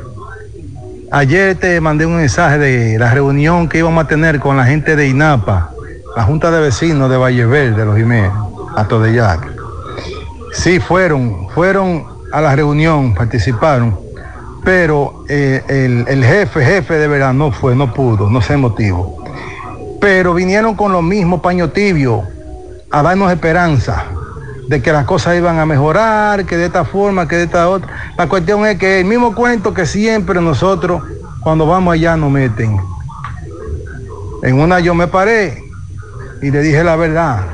[1.10, 4.95] ayer te mandé un mensaje de la reunión que íbamos a tener con la gente
[4.95, 5.71] de INAPA,
[6.15, 8.31] la Junta de Vecinos de Valle Verde, los Jiménez,
[8.75, 9.61] a Todellac.
[10.51, 13.97] Sí, fueron, fueron a la reunión, participaron,
[14.63, 15.63] pero eh,
[16.07, 19.23] el, jefe, jefe de verdad no fue, no pudo, no sé motivo.
[19.99, 22.23] Pero vinieron con los mismos paño tibio
[22.89, 24.05] a darnos esperanza
[24.67, 28.13] de que las cosas iban a mejorar, que de esta forma, que de esta otra.
[28.17, 31.03] La cuestión es que el mismo cuento que siempre nosotros
[31.41, 32.79] cuando vamos allá nos meten.
[34.43, 35.63] En una yo me paré
[36.41, 37.45] y le dije la verdad,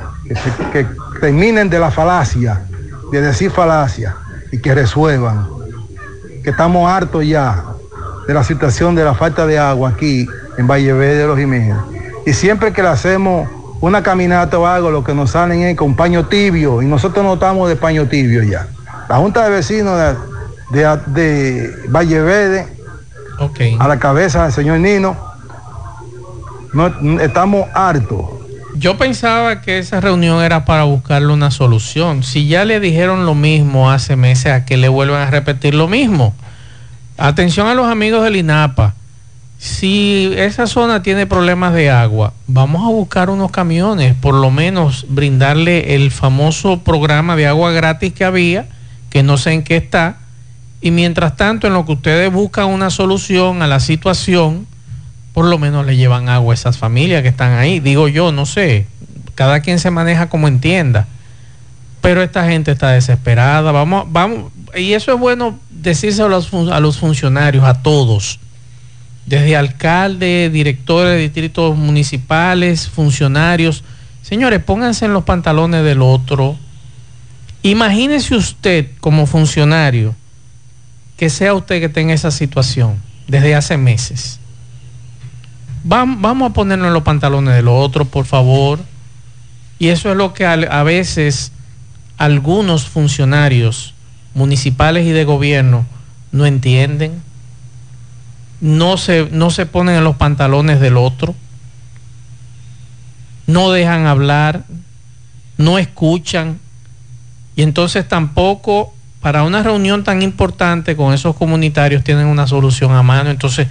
[0.71, 0.85] que,
[1.19, 2.61] terminen de la falacia,
[3.11, 4.15] de decir falacia
[4.51, 5.47] y que resuelvan,
[6.43, 7.63] que estamos hartos ya
[8.27, 11.77] de la situación de la falta de agua aquí en Valle Verde de los Jiménez.
[12.25, 15.95] Y siempre que la hacemos una caminata o algo, lo que nos salen es con
[15.95, 18.67] paño tibio y nosotros no estamos de paño tibio ya.
[19.07, 19.97] La Junta de Vecinos
[20.71, 22.67] de, de, Valle Verde,
[23.79, 25.15] a la cabeza del señor Nino,
[26.73, 28.36] no, estamos hartos.
[28.77, 32.23] Yo pensaba que esa reunión era para buscarle una solución.
[32.23, 35.87] Si ya le dijeron lo mismo hace meses, a que le vuelvan a repetir lo
[35.87, 36.33] mismo.
[37.17, 38.93] Atención a los amigos del INAPA
[39.57, 45.07] si esa zona tiene problemas de agua, vamos a buscar unos camiones, por lo menos
[45.09, 48.67] brindarle el famoso programa de agua gratis que había,
[49.09, 50.17] que no sé en qué está,
[50.79, 54.67] y mientras tanto en lo que ustedes buscan una solución a la situación,
[55.37, 57.79] por lo menos le llevan agua a esas familias que están ahí.
[57.79, 58.87] Digo yo, no sé,
[59.35, 61.05] cada quien se maneja como entienda,
[62.01, 66.79] pero esta gente está desesperada, vamos, vamos, y eso es bueno decírselo a los, a
[66.79, 68.39] los funcionarios, a todos
[69.27, 73.83] desde alcalde, directores de distritos municipales, funcionarios.
[74.23, 76.57] Señores, pónganse en los pantalones del otro.
[77.61, 80.15] Imagínese usted como funcionario
[81.15, 84.39] que sea usted que tenga esa situación desde hace meses.
[85.87, 88.79] Vamos a ponernos en los pantalones del otro, por favor.
[89.79, 91.51] Y eso es lo que a veces
[92.17, 93.93] algunos funcionarios
[94.33, 95.85] municipales y de gobierno
[96.31, 97.21] no entienden
[98.59, 101.35] no se, no se ponen en los pantalones del otro,
[103.45, 104.63] no dejan hablar,
[105.57, 106.59] no escuchan,
[107.55, 113.01] y entonces tampoco para una reunión tan importante con esos comunitarios tienen una solución a
[113.01, 113.31] mano.
[113.31, 113.67] Entonces,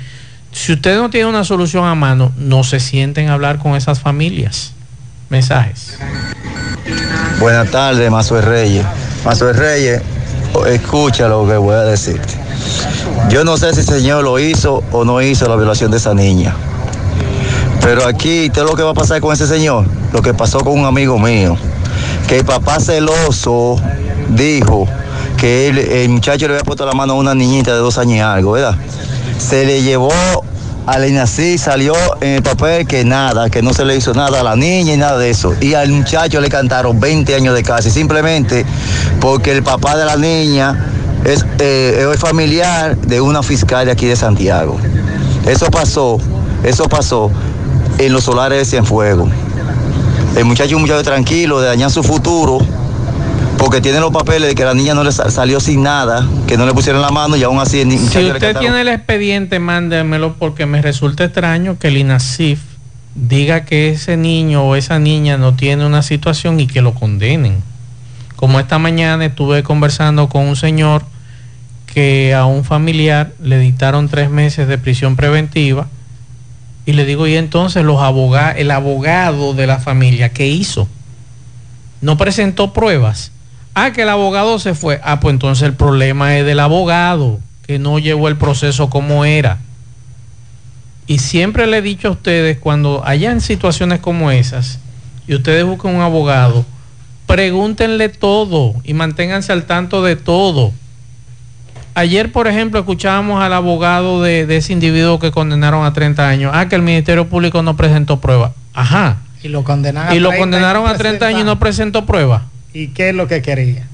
[0.57, 4.01] si usted no tiene una solución a mano, no se sienten a hablar con esas
[4.01, 4.73] familias.
[5.29, 5.99] Mensajes.
[7.39, 8.87] Buenas tardes, Mazo Reyes.
[9.23, 10.01] Mazo Reyes,
[10.67, 12.33] escucha lo que voy a decirte.
[13.29, 16.15] Yo no sé si el señor lo hizo o no hizo la violación de esa
[16.15, 16.55] niña.
[17.83, 19.87] Pero aquí, ¿qué es lo que va a pasar con ese señor?
[20.15, 21.59] Lo que pasó con un amigo mío.
[22.29, 23.79] Que el papá celoso
[24.31, 24.89] dijo
[25.37, 25.69] que
[26.03, 28.53] el muchacho le había puesto la mano a una niñita de dos años y algo,
[28.53, 28.75] ¿verdad?
[29.39, 30.11] Se le llevó
[30.87, 34.43] al INACI, salió en el papel que nada, que no se le hizo nada a
[34.43, 35.55] la niña y nada de eso.
[35.61, 38.65] Y al muchacho le cantaron 20 años de cárcel, simplemente
[39.21, 40.87] porque el papá de la niña
[41.25, 44.79] es, eh, es familiar de una fiscal de aquí de Santiago.
[45.47, 46.19] Eso pasó,
[46.63, 47.31] eso pasó
[47.99, 49.31] en los solares de Cienfuegos.
[50.37, 52.59] El muchacho es un muchacho tranquilo, de dañar su futuro,
[53.59, 56.57] porque tiene los papeles de que la niña no le sa- salió sin nada, que
[56.57, 60.35] no le pusieron la mano y aún así el Si usted tiene el expediente, mándemelo
[60.35, 62.61] porque me resulta extraño que el INASIF
[63.15, 67.63] diga que ese niño o esa niña no tiene una situación y que lo condenen.
[68.37, 71.03] Como esta mañana estuve conversando con un señor
[71.87, 75.87] que a un familiar le dictaron tres meses de prisión preventiva
[76.85, 80.87] y le digo, y entonces los aboga- el abogado de la familia, ¿qué hizo?
[82.03, 83.33] No presentó pruebas.
[83.79, 85.03] Ah, que el abogado se fue.
[85.05, 89.59] Ah, pues entonces el problema es del abogado, que no llevó el proceso como era.
[91.07, 94.79] Y siempre le he dicho a ustedes, cuando hayan situaciones como esas,
[95.29, 96.65] y ustedes busquen un abogado,
[97.27, 100.73] pregúntenle todo y manténganse al tanto de todo.
[101.95, 106.51] Ayer, por ejemplo, escuchábamos al abogado de, de ese individuo que condenaron a 30 años.
[106.55, 108.55] Ah, que el Ministerio Público no presentó prueba.
[108.73, 109.19] Ajá.
[109.43, 112.45] Y lo condenaron Y lo condenaron a 30 años y no presentó prueba.
[112.79, 113.87] ¿Y qué es lo que quería?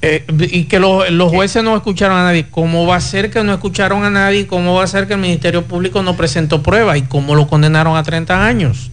[0.00, 2.46] Eh, y que los, los jueces no escucharon a nadie.
[2.50, 4.46] ¿Cómo va a ser que no escucharon a nadie?
[4.46, 6.96] ¿Cómo va a ser que el Ministerio Público no presentó prueba?
[6.96, 8.90] ¿Y cómo lo condenaron a 30 años?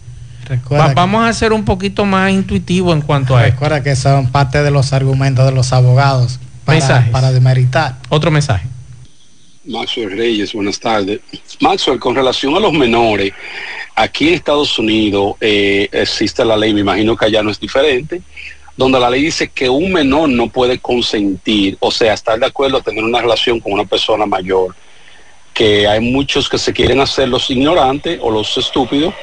[0.71, 3.53] Va- vamos a ser un poquito más intuitivo en cuanto a esto.
[3.53, 7.11] Recuerda que son parte de los argumentos de los abogados para, Mensajes.
[7.11, 7.95] para demeritar.
[8.09, 8.67] Otro mensaje.
[9.65, 11.19] Maxwell Reyes, buenas tardes.
[11.61, 13.31] Maxwell, con relación a los menores,
[13.95, 18.21] aquí en Estados Unidos eh, existe la ley, me imagino que allá no es diferente,
[18.79, 22.77] donde la ley dice que un menor no puede consentir, o sea, estar de acuerdo
[22.77, 24.73] a tener una relación con una persona mayor,
[25.53, 29.13] que hay muchos que se quieren hacer los ignorantes o los estúpidos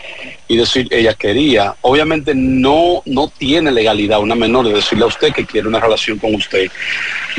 [0.46, 1.74] y decir ella quería.
[1.80, 6.18] Obviamente no, no tiene legalidad una menor de decirle a usted que quiere una relación
[6.18, 6.70] con usted.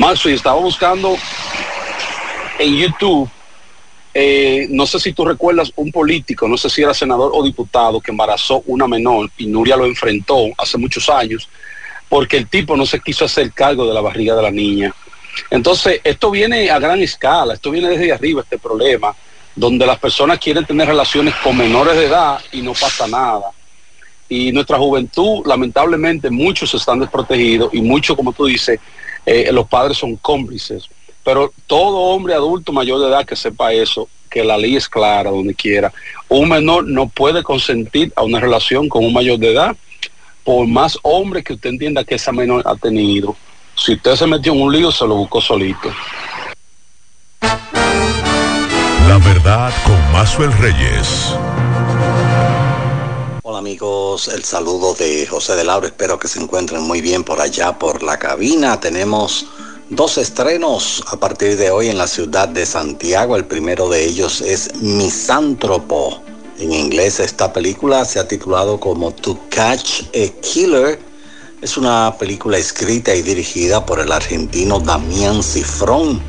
[0.00, 1.16] Maxwell, estaba buscando
[2.58, 3.30] en YouTube,
[4.12, 8.00] eh, no sé si tú recuerdas un político, no sé si era senador o diputado,
[8.00, 11.48] que embarazó una menor y Nuria lo enfrentó hace muchos años
[12.08, 14.94] porque el tipo no se quiso hacer cargo de la barriga de la niña.
[15.50, 19.14] Entonces, esto viene a gran escala, esto viene desde arriba, este problema,
[19.54, 23.50] donde las personas quieren tener relaciones con menores de edad y no pasa nada.
[24.28, 28.78] Y nuestra juventud, lamentablemente, muchos están desprotegidos y muchos, como tú dices,
[29.24, 30.84] eh, los padres son cómplices.
[31.24, 35.30] Pero todo hombre adulto mayor de edad que sepa eso, que la ley es clara
[35.30, 35.92] donde quiera,
[36.28, 39.76] un menor no puede consentir a una relación con un mayor de edad,
[40.48, 43.36] por más hombre que usted entienda que esa menor ha tenido.
[43.74, 45.92] Si usted se metió en un lío, se lo buscó solito.
[47.42, 51.34] La verdad con Mazuel Reyes.
[53.42, 57.42] Hola amigos, el saludo de José de Lauro, espero que se encuentren muy bien por
[57.42, 58.80] allá por la cabina.
[58.80, 59.44] Tenemos
[59.90, 63.36] dos estrenos a partir de hoy en la ciudad de Santiago.
[63.36, 66.22] El primero de ellos es Misántropo.
[66.58, 70.98] En inglés esta película se ha titulado como To Catch a Killer.
[71.62, 76.20] Es una película escrita y dirigida por el argentino Damián Cifrón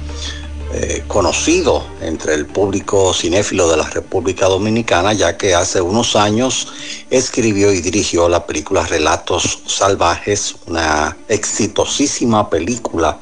[0.71, 6.67] eh, conocido entre el público cinéfilo de la República Dominicana, ya que hace unos años
[7.09, 13.17] escribió y dirigió la película Relatos Salvajes, una exitosísima película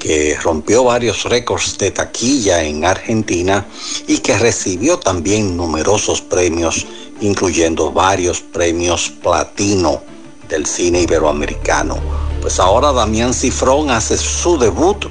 [0.00, 3.66] que rompió varios récords de taquilla en Argentina
[4.08, 6.86] y que recibió también numerosos premios,
[7.20, 10.02] incluyendo varios premios platino
[10.48, 11.98] del cine iberoamericano.
[12.40, 15.06] Pues ahora Damián Cifrón hace su debut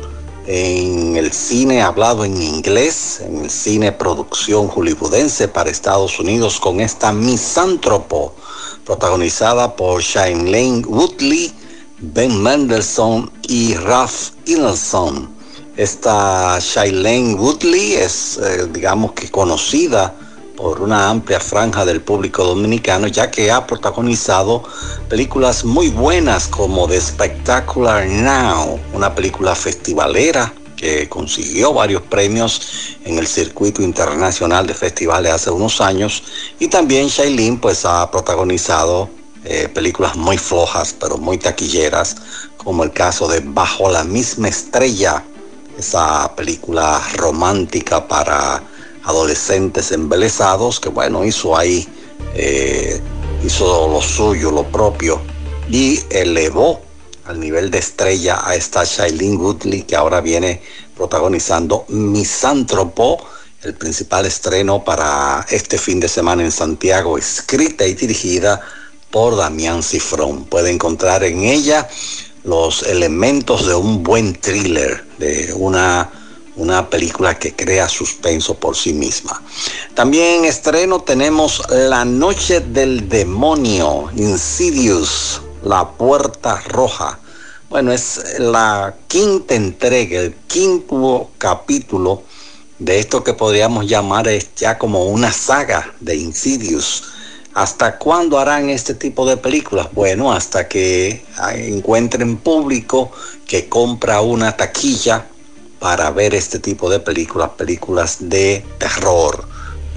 [0.48, 6.82] en el cine hablado en inglés, en el cine producción hollywoodense para Estados Unidos con
[6.82, 8.34] esta Misántropo,
[8.84, 11.54] protagonizada por Shailene Woodley,
[12.02, 15.30] Ben Mendelssohn y Ralph Ineson.
[15.76, 20.14] Esta Shailene Woodley es, eh, digamos que conocida
[20.56, 24.64] por una amplia franja del público dominicano, ya que ha protagonizado
[25.10, 33.18] películas muy buenas como The Spectacular Now, una película festivalera que consiguió varios premios en
[33.18, 36.24] el circuito internacional de festivales hace unos años,
[36.60, 39.19] y también Shailene pues ha protagonizado
[39.52, 42.16] eh, películas muy flojas, pero muy taquilleras,
[42.58, 45.24] como el caso de Bajo la misma estrella,
[45.76, 48.62] esa película romántica para
[49.06, 51.88] adolescentes embelesados, que bueno, hizo ahí,
[52.36, 53.02] eh,
[53.44, 55.20] hizo lo suyo, lo propio,
[55.68, 56.82] y elevó
[57.26, 60.62] al nivel de estrella a esta Shailene Woodley, que ahora viene
[60.96, 63.18] protagonizando Misántropo,
[63.64, 68.62] el principal estreno para este fin de semana en Santiago, escrita y dirigida
[69.12, 70.46] por Damián Cifrón.
[70.46, 71.88] Puede encontrar en ella
[72.44, 76.10] los elementos de un buen thriller, de una,
[76.56, 79.42] una película que crea suspenso por sí misma.
[79.94, 87.20] También en estreno tenemos La Noche del Demonio, Insidious, La Puerta Roja.
[87.70, 92.24] Bueno, es la quinta entrega, el quinto capítulo
[92.80, 97.04] de esto que podríamos llamar es ya como una saga de Insidious.
[97.60, 99.90] ¿Hasta cuándo harán este tipo de películas?
[99.92, 103.12] Bueno, hasta que encuentren público
[103.46, 105.26] que compra una taquilla
[105.78, 109.44] para ver este tipo de películas, películas de terror.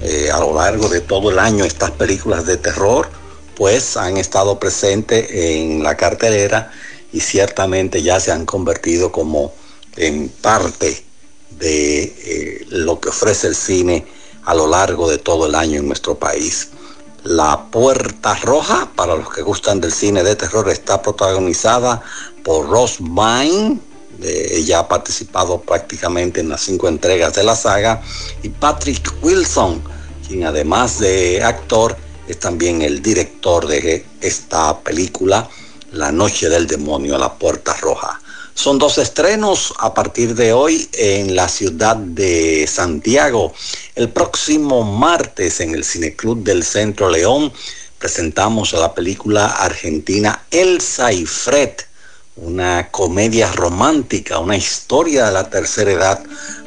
[0.01, 3.07] Eh, a lo largo de todo el año estas películas de terror
[3.55, 6.69] pues han estado presentes en la cartelera
[7.13, 9.53] y ciertamente ya se han convertido como
[9.95, 11.01] en parte
[11.51, 14.05] de eh, lo que ofrece el cine
[14.43, 16.67] a lo largo de todo el año en nuestro país.
[17.23, 22.01] La Puerta Roja, para los que gustan del cine de terror, está protagonizada
[22.43, 23.79] por Ross Vine,
[24.21, 28.01] ella ha participado prácticamente en las cinco entregas de la saga,
[28.41, 29.81] y Patrick Wilson,
[30.27, 31.95] quien además de actor
[32.27, 35.49] es también el director de esta película,
[35.93, 38.19] La Noche del Demonio, La Puerta Roja.
[38.55, 43.51] Son dos estrenos a partir de hoy en la ciudad de Santiago.
[43.95, 47.51] El próximo martes en el Cineclub del Centro León
[47.97, 51.71] presentamos la película argentina Elsa y Fred,
[52.35, 56.23] una comedia romántica, una historia de la tercera edad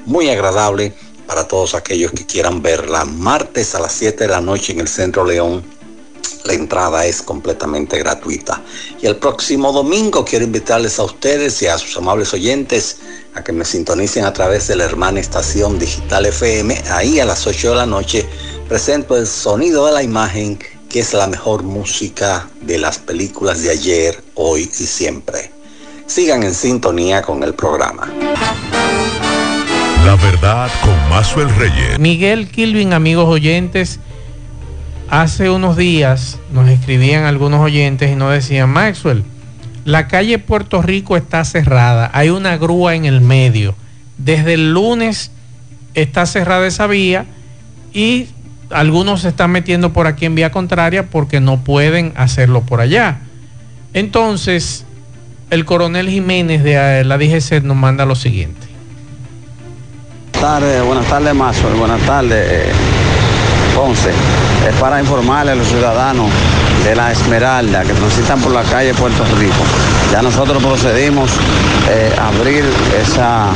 [0.06, 0.92] muy agradable
[1.26, 3.04] para todos aquellos que quieran verla.
[3.04, 5.75] Martes a las 7 de la noche en el Centro León
[6.44, 8.62] la entrada es completamente gratuita.
[9.00, 12.98] Y el próximo domingo quiero invitarles a ustedes y a sus amables oyentes
[13.34, 16.82] a que me sintonicen a través de la hermana estación digital FM.
[16.90, 18.26] Ahí a las 8 de la noche
[18.68, 20.58] presento el sonido de la imagen,
[20.88, 25.50] que es la mejor música de las películas de ayer, hoy y siempre.
[26.06, 28.12] Sigan en sintonía con el programa.
[30.04, 31.98] La verdad con Mazuel Reyes.
[31.98, 33.98] Miguel Kilvin, amigos oyentes
[35.10, 39.24] hace unos días nos escribían algunos oyentes y nos decían, Maxwell,
[39.84, 43.74] la calle Puerto Rico está cerrada, hay una grúa en el medio.
[44.18, 45.30] Desde el lunes
[45.94, 47.26] está cerrada esa vía
[47.92, 48.28] y
[48.70, 53.18] algunos se están metiendo por aquí en vía contraria porque no pueden hacerlo por allá.
[53.94, 54.84] Entonces,
[55.50, 58.66] el coronel Jiménez de la DGC nos manda lo siguiente.
[60.32, 62.72] Buenas tardes, buenas tardes, buenas tardes.
[63.76, 64.10] 11.
[64.66, 66.28] Es para informarle a los ciudadanos
[66.84, 69.54] de la Esmeralda que transitan por la calle Puerto Rico.
[70.12, 71.30] Ya nosotros procedimos
[71.88, 72.64] eh, a abrir
[73.00, 73.50] esa,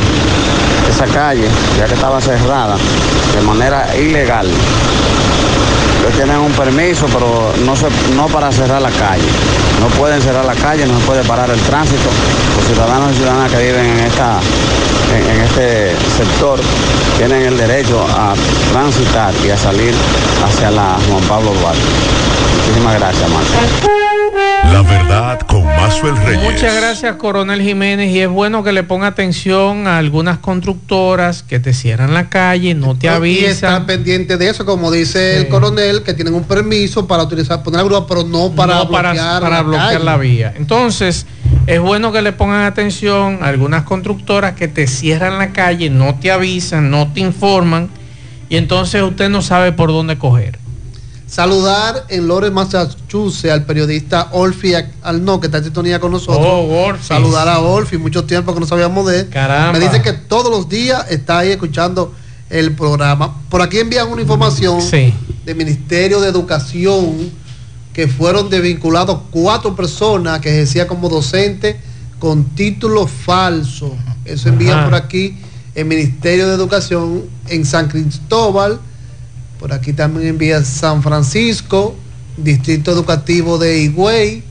[0.89, 1.49] esa calle,
[1.79, 2.77] ya que estaba cerrada,
[3.35, 4.49] de manera ilegal.
[6.01, 7.87] Ellos tienen un permiso, pero no, se,
[8.17, 9.29] no para cerrar la calle.
[9.81, 12.09] No pueden cerrar la calle, no se puede parar el tránsito.
[12.57, 14.41] Los ciudadanos y ciudadanas que viven en, esta,
[15.15, 16.59] en, este sector
[17.19, 18.33] tienen el derecho a
[18.73, 19.95] transitar y a salir
[20.47, 21.81] hacia la Juan Pablo Duarte.
[22.57, 24.00] Muchísimas gracias, Marta.
[24.65, 26.43] La verdad con Mazuel Reyes.
[26.43, 28.11] Muchas gracias, Coronel Jiménez.
[28.11, 32.75] Y es bueno que le ponga atención a algunas constructoras que te cierran la calle,
[32.75, 33.49] no te avisan.
[33.49, 37.63] Y están pendientes de eso, como dice el coronel, que tienen un permiso para utilizar,
[37.63, 40.53] poner la grúa, pero no para bloquear, para, bloquear la vía.
[40.57, 41.27] Entonces,
[41.67, 46.19] es bueno que le pongan atención a algunas constructoras que te cierran la calle, no
[46.21, 47.91] te avisan, no te informan,
[48.49, 50.60] y entonces usted no sabe por dónde coger.
[51.31, 56.45] Saludar en Lawrence, Massachusetts, al periodista Olfi Alno, que está en sintonía con nosotros.
[56.45, 59.29] Oh, Saludar a Olfi, mucho tiempo que no sabíamos de él.
[59.29, 59.79] Caramba.
[59.79, 62.13] Me dice que todos los días está ahí escuchando
[62.49, 63.43] el programa.
[63.49, 67.31] Por aquí envían una información del Ministerio de Educación
[67.93, 71.77] que fueron desvinculados cuatro personas que ejercían como docentes
[72.19, 73.97] con título falso.
[74.25, 75.39] Eso envían por aquí
[75.77, 78.81] el Ministerio de Educación en San Cristóbal
[79.61, 81.95] por aquí también envía San Francisco,
[82.39, 84.43] Distrito Educativo de Higüey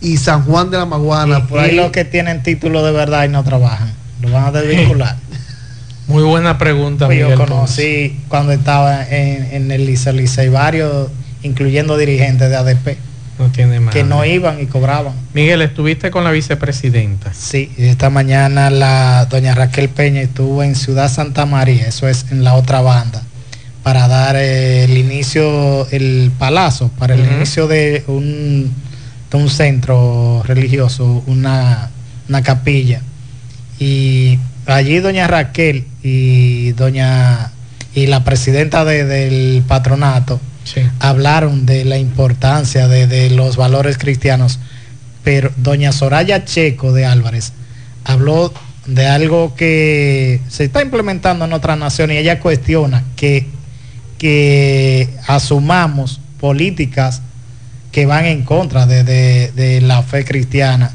[0.00, 1.40] y San Juan de la Maguana.
[1.40, 4.52] Y, por ahí los que tienen título de verdad y no trabajan, lo van a
[4.52, 5.16] desvincular.
[6.06, 7.04] Muy buena pregunta.
[7.04, 11.08] Pues yo conocí cuando estaba en, el Licey, Licey varios,
[11.42, 12.96] incluyendo dirigentes de ADP.
[13.38, 14.00] No tiene madre.
[14.00, 15.12] que no iban y cobraban.
[15.34, 17.32] Miguel, estuviste con la vicepresidenta.
[17.34, 22.42] Sí, esta mañana la doña Raquel Peña estuvo en Ciudad Santa María, eso es en
[22.42, 23.22] la otra banda,
[23.82, 28.72] para dar eh, el inicio, el palazo, para el inicio de un,
[29.30, 31.90] de un centro religioso, una,
[32.28, 33.00] una capilla.
[33.78, 37.52] Y allí doña Raquel y doña
[37.94, 40.40] y la presidenta de- del patronato
[41.00, 44.58] hablaron de la importancia de, de los valores cristianos,
[45.24, 47.52] pero doña Soraya Checo de Álvarez
[48.04, 48.52] habló
[48.86, 53.46] de algo que se está implementando en otras naciones y ella cuestiona que,
[54.20, 57.22] que asumamos políticas
[57.90, 60.92] que van en contra de, de- de la fe cristiana.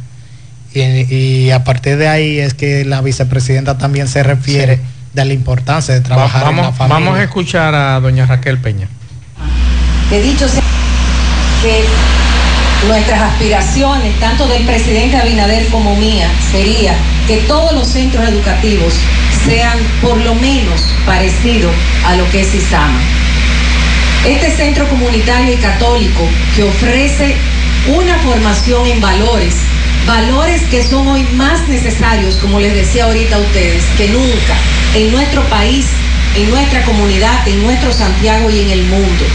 [0.75, 0.81] Y,
[1.13, 4.79] y a partir de ahí es que la vicepresidenta también se refiere
[5.13, 6.99] de la importancia de trabajar Va- en la vamos, familia.
[6.99, 8.87] vamos a escuchar a doña Raquel Peña.
[10.11, 10.61] He dicho sea
[11.63, 11.83] que
[12.87, 16.93] nuestras aspiraciones, tanto del presidente Abinader como mía, sería
[17.25, 18.93] que todos los centros educativos
[19.45, 21.73] sean por lo menos parecidos
[22.05, 22.99] a lo que es ISAMA.
[24.25, 27.35] Este centro comunitario y católico que ofrece
[27.87, 29.55] una formación en valores,
[30.07, 34.55] valores que son hoy más necesarios, como les decía ahorita a ustedes, que nunca
[34.95, 35.85] en nuestro país,
[36.35, 39.25] en nuestra comunidad, en nuestro Santiago y en el mundo.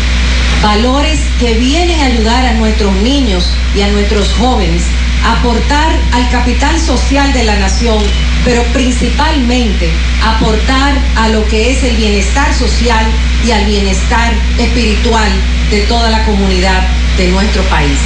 [0.61, 3.45] Valores que vienen a ayudar a nuestros niños
[3.77, 4.83] y a nuestros jóvenes
[5.25, 8.03] a aportar al capital social de la nación,
[8.45, 9.91] pero principalmente
[10.23, 13.07] aportar a lo que es el bienestar social
[13.47, 15.31] y al bienestar espiritual
[15.71, 16.83] de toda la comunidad
[17.17, 17.99] de nuestro país.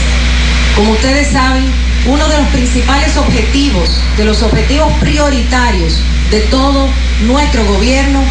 [0.77, 1.65] Como ustedes saben,
[2.07, 6.89] uno de los principales objetivos, de los objetivos prioritarios de todo
[7.27, 8.23] nuestro gobierno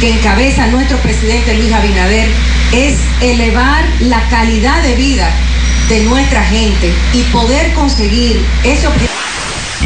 [0.00, 2.28] que encabeza nuestro presidente Luis Abinader
[2.72, 5.30] es elevar la calidad de vida
[5.88, 9.12] de nuestra gente y poder conseguir ese objetivo.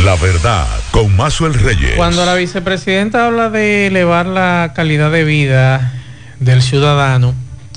[0.02, 1.94] La verdad, con Mazuel Reyes.
[1.96, 5.92] Cuando la vicepresidenta habla de elevar la calidad de vida
[6.40, 7.34] del ciudadano,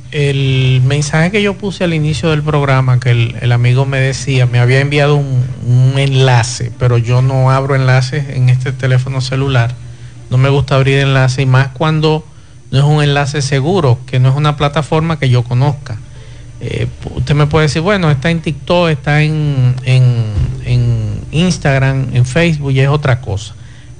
[0.09, 4.59] el mensaje que yo puse al inicio del programa, que el, amigo me decía, me
[4.59, 9.75] había enviado un, enlace, pero yo no abro enlaces en este teléfono celular.
[10.31, 12.25] No me gusta abrir enlaces y más cuando
[12.71, 15.99] no es un enlace seguro, que no es una plataforma que yo conozca.
[16.59, 20.25] Eh, usted me puede decir, bueno, está en TikTok, está en, en
[21.31, 23.53] Instagram, en Facebook y es otra cosa.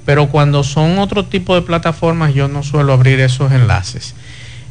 [0.04, 4.14] Pero cuando son otro tipo de plataformas, yo no suelo abrir esos enlaces.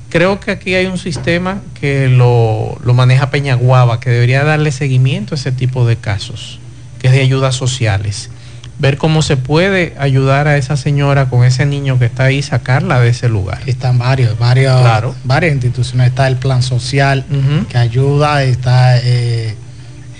[0.09, 5.33] Creo que aquí hay un sistema que lo, lo maneja Peñaguaba, que debería darle seguimiento
[5.35, 6.59] a ese tipo de casos,
[6.99, 8.29] que es de ayudas sociales.
[8.77, 12.99] Ver cómo se puede ayudar a esa señora con ese niño que está ahí, sacarla
[12.99, 13.61] de ese lugar.
[13.67, 15.15] Están varios, varios, Claro.
[15.23, 16.07] varias instituciones.
[16.07, 17.23] Está el plan social
[17.69, 19.55] que ayuda, está, eh,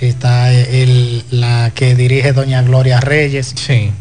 [0.08, 3.54] está el- la que dirige doña Gloria Reyes,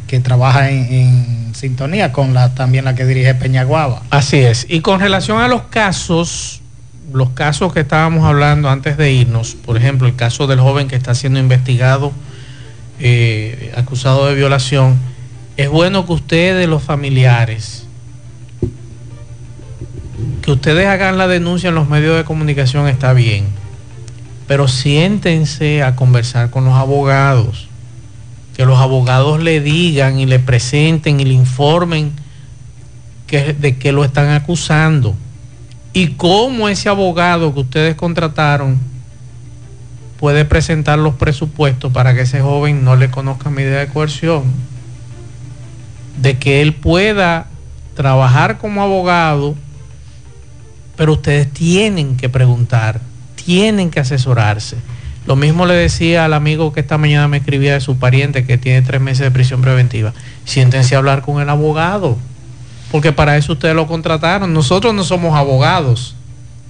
[0.07, 4.03] que trabaja en, en sintonía con la también la que dirige Peñaguaba.
[4.11, 4.67] Así es.
[4.69, 6.61] Y con relación a los casos,
[7.13, 10.97] los casos que estábamos hablando antes de irnos, por ejemplo, el caso del joven que
[10.97, 12.13] está siendo investigado,
[13.01, 14.99] eh, acusado de violación,
[15.57, 17.85] es bueno que ustedes, los familiares,
[20.43, 23.45] que ustedes hagan la denuncia en los medios de comunicación está bien,
[24.51, 27.69] pero siéntense a conversar con los abogados,
[28.57, 32.11] que los abogados le digan y le presenten y le informen
[33.29, 35.15] de que lo están acusando.
[35.93, 38.81] Y cómo ese abogado que ustedes contrataron
[40.19, 44.43] puede presentar los presupuestos para que ese joven no le conozca medida de coerción,
[46.21, 47.47] de que él pueda
[47.95, 49.55] trabajar como abogado,
[50.97, 53.10] pero ustedes tienen que preguntar,
[53.45, 54.77] tienen que asesorarse.
[55.27, 58.59] Lo mismo le decía al amigo que esta mañana me escribía de su pariente que
[58.59, 60.13] tiene tres meses de prisión preventiva.
[60.45, 62.17] Siéntense a hablar con el abogado,
[62.91, 64.53] porque para eso ustedes lo contrataron.
[64.53, 66.17] Nosotros no somos abogados.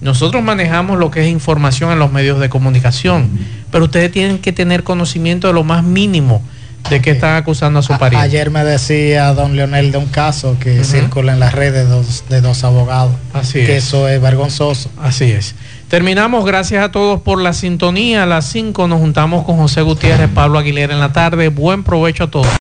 [0.01, 3.31] Nosotros manejamos lo que es información en los medios de comunicación,
[3.71, 6.43] pero ustedes tienen que tener conocimiento de lo más mínimo
[6.89, 8.25] de que están acusando a su pariente.
[8.25, 12.25] Ayer me decía don Leonel de un caso que circula en las redes de dos,
[12.29, 13.13] de dos abogados.
[13.35, 13.85] Así que es.
[13.85, 14.91] eso es vergonzoso.
[14.99, 15.55] Así es.
[15.91, 18.23] Terminamos, gracias a todos por la sintonía.
[18.23, 21.49] A las 5 nos juntamos con José Gutiérrez, Pablo Aguilera en la tarde.
[21.49, 22.47] Buen provecho a todos.